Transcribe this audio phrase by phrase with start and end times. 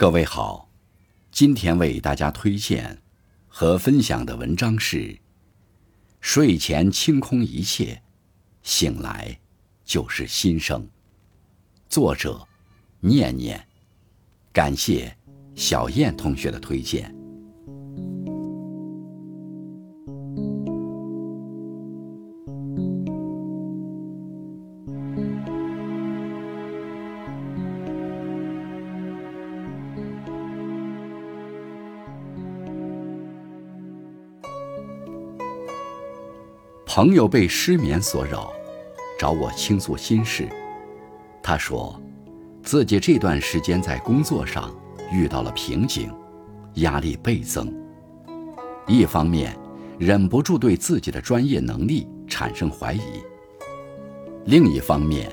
[0.00, 0.70] 各位好，
[1.30, 3.02] 今天为大家推荐
[3.46, 4.96] 和分享的文章是
[6.22, 8.00] 《睡前清空一切，
[8.62, 9.38] 醒来
[9.84, 10.82] 就是新生》，
[11.90, 12.48] 作者
[13.00, 13.68] 念念，
[14.54, 15.14] 感谢
[15.54, 17.14] 小燕同学的推荐。
[36.92, 38.52] 朋友被失眠所扰，
[39.16, 40.48] 找我倾诉心事。
[41.40, 41.96] 他说，
[42.64, 44.74] 自己这段时间在工作上
[45.12, 46.12] 遇到了瓶颈，
[46.74, 47.72] 压力倍增。
[48.88, 49.56] 一方面，
[50.00, 53.22] 忍不住对自己的专业能力产生怀疑；
[54.46, 55.32] 另一方面，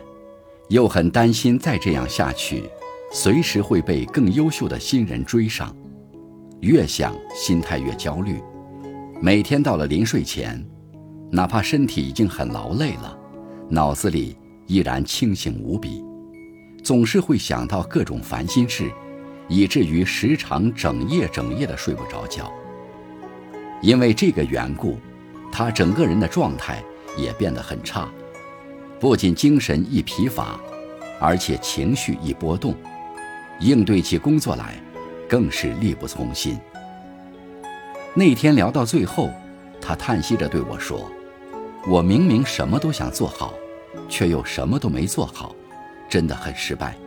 [0.70, 2.70] 又很担心再这样下去，
[3.12, 5.76] 随时会被更优秀的新人追上。
[6.60, 8.40] 越想，心态越焦虑。
[9.20, 10.64] 每天到了临睡前。
[11.30, 13.18] 哪怕身体已经很劳累了，
[13.70, 16.04] 脑子里依然清醒无比，
[16.84, 18.90] 总是会想到各种烦心事，
[19.50, 22.52] 以至于时常整夜整夜的睡不着觉。
[23.82, 24.98] 因为这个缘故，
[25.52, 26.82] 他整个人的状态
[27.18, 28.10] 也变得很差，
[29.00, 30.58] 不仅精神易疲乏，
[31.20, 32.74] 而且情绪易波动，
[33.60, 34.82] 应对起工作来
[35.28, 36.58] 更是力不从心。
[38.14, 39.30] 那天聊到最后，
[39.82, 41.12] 他叹息着对我说。
[41.90, 43.54] 我明明什么都想做好，
[44.10, 45.56] 却又什么都没做好，
[46.10, 46.98] 真的很失败。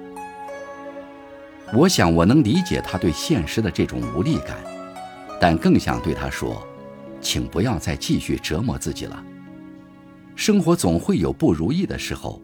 [1.74, 4.56] 我想我能理解他对现实的这种无力感，
[5.38, 6.66] 但更想对他说，
[7.20, 9.22] 请不要再继续折磨自己了。
[10.34, 12.40] 生活总会有不如意的时候，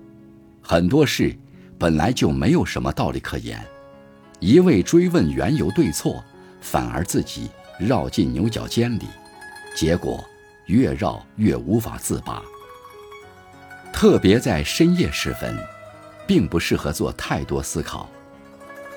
[0.61, 1.35] 很多事
[1.79, 3.65] 本来就没有什么道理可言，
[4.41, 6.23] 一味追问缘由对错，
[6.61, 7.49] 反而自己
[7.79, 9.07] 绕进牛角尖里，
[9.75, 10.23] 结果。
[10.67, 12.43] 越绕越无法自拔，
[13.93, 15.57] 特别在深夜时分，
[16.27, 18.09] 并不适合做太多思考。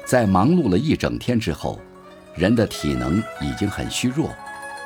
[0.03, 1.79] 在忙碌了一整天之后，
[2.33, 4.33] 人的体能已经很虚弱，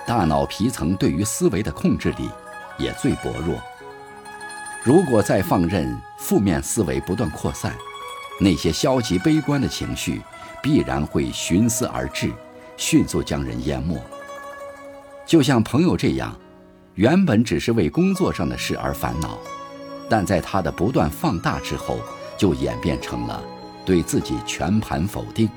[0.05, 2.29] 大脑皮层对于思维的控制力
[2.77, 3.55] 也最薄弱。
[4.83, 7.73] 如果再放任负面思维不断扩散，
[8.41, 10.21] 那些消极悲观的情绪
[10.61, 12.29] 必然会寻思而至，
[12.75, 13.97] 迅速将人淹没。
[15.25, 16.37] 就像朋友这样。
[16.95, 19.37] 原本只是为工作上的事而烦恼，
[20.07, 21.99] 但在他的不断放大之后，
[22.37, 23.43] 就演变成了
[23.83, 25.49] 对自己全盘否定。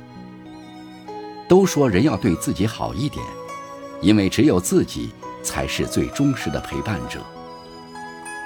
[1.46, 3.24] 都说人要对自己好一点，
[4.00, 5.10] 因为只有自己
[5.42, 7.20] 才是最忠实的陪伴者。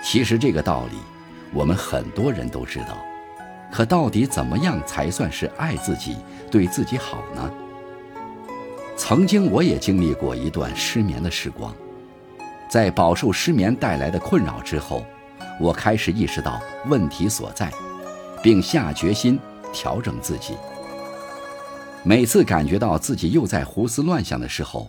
[0.04, 0.96] 其实这个道理，
[1.52, 2.98] 我们很多人都知道，
[3.70, 6.16] 可到底怎么样才算是爱自己、
[6.50, 7.50] 对自己好呢？
[8.96, 11.72] 曾经我也经历过一段失眠的时光。
[12.70, 15.04] 在饱受失眠带来的困扰之后，
[15.58, 17.68] 我开始意识到问题所在，
[18.40, 19.36] 并下决心
[19.72, 20.54] 调整自己。
[22.04, 24.88] 每次感觉到自己又在胡思乱想的时候，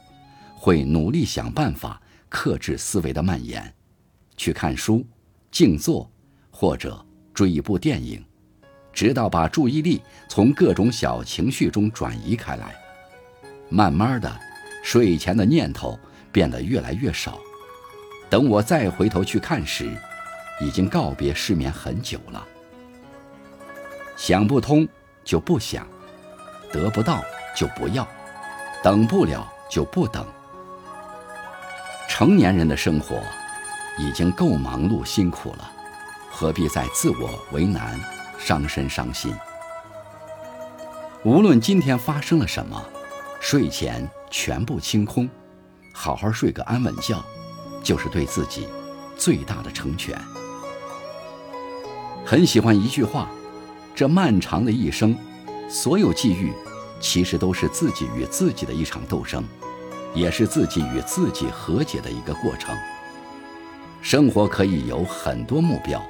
[0.55, 1.99] 会努力想办法
[2.29, 3.73] 克制思维的蔓延，
[4.37, 5.03] 去看书、
[5.49, 6.07] 静坐，
[6.51, 7.03] 或者
[7.33, 8.23] 追一部电影，
[8.93, 12.75] 直到把注意力从各种小情绪中转移开来。
[13.69, 14.31] 慢慢的，
[14.83, 15.99] 睡前的念头
[16.31, 17.39] 变得越来越少。
[18.31, 19.91] 等我再回头去看时，
[20.61, 22.47] 已经告别失眠很久了。
[24.15, 24.87] 想不通
[25.25, 25.85] 就不想，
[26.71, 27.21] 得不到
[27.53, 28.07] 就不要，
[28.81, 30.25] 等不了就不等。
[32.07, 33.21] 成年人的生活
[33.97, 35.69] 已经够忙碌辛苦了，
[36.29, 37.99] 何必再自我为难、
[38.39, 39.35] 伤身伤心？
[41.25, 42.81] 无论今天发生了什么，
[43.41, 45.29] 睡前全部清空，
[45.93, 47.21] 好好睡个安稳觉。
[47.83, 48.67] 就是对自己
[49.15, 50.19] 最大的成全。
[52.25, 53.29] 很喜欢一句话：
[53.95, 55.15] 这漫长的一生，
[55.67, 56.53] 所有际遇，
[56.99, 59.43] 其实都是自己与自己的一场斗争，
[60.13, 62.75] 也是自己与自己和解的一个过程。
[64.01, 66.01] 生活可以有很多目标，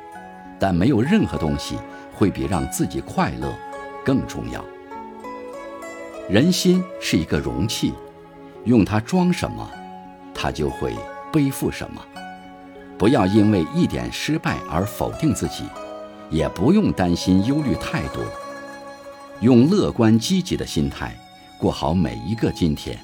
[0.59, 1.77] 但没有任何东西
[2.13, 3.53] 会比让自己快乐
[4.05, 4.63] 更重要。
[6.29, 7.93] 人心是一个容器，
[8.65, 9.69] 用它装什么，
[10.33, 10.95] 它就会。
[11.31, 12.01] 背负什么？
[12.97, 15.63] 不要因为一点失败而否定自己，
[16.29, 18.23] 也不用担心忧虑太多。
[19.39, 21.17] 用乐观积极的心态
[21.59, 22.99] 过好每一个今天，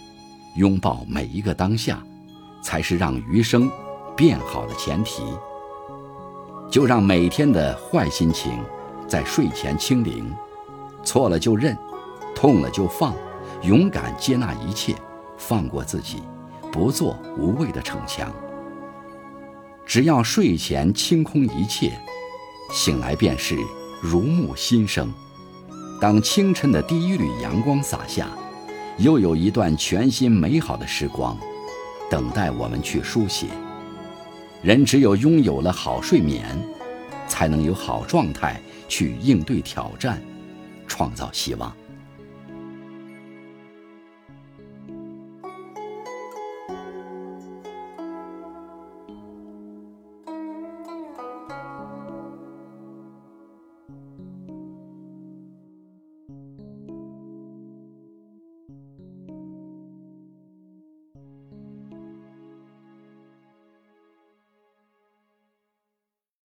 [0.56, 2.00] 拥抱每一个当下，
[2.62, 3.68] 才是让余生
[4.15, 5.23] 变好的前提。
[6.69, 8.59] 就让每天的坏心情
[9.07, 10.31] 在睡前清零，
[11.03, 11.75] 错了就认，
[12.35, 13.15] 痛了就放，
[13.63, 14.94] 勇敢接纳一切，
[15.38, 16.21] 放过自己，
[16.72, 18.34] 不做无谓的逞强。
[19.86, 21.98] 只要睡前清空一切，
[22.72, 23.58] 醒来便是
[24.02, 25.12] 如沐新生。
[26.00, 28.28] 当清晨的第一缕阳光洒下，
[28.98, 31.38] 又有一段全新美好的时光，
[32.10, 33.48] 等待我们去书写。
[34.62, 36.44] 人只有拥有了好睡眠，
[37.28, 38.60] 才能有好状态
[38.90, 40.22] 去应对挑战，
[40.86, 41.74] 创造希望。